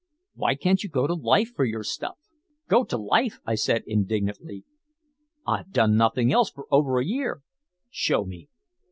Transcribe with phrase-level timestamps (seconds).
[0.33, 2.17] Why can't you go to life for your stuff?"
[2.67, 4.63] "Go to life?" I said indignantly.
[5.45, 7.43] "I've done nothing else for over a year!"
[7.91, 8.49] "Show me."